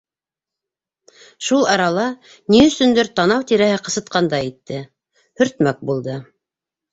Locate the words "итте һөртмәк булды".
4.53-6.19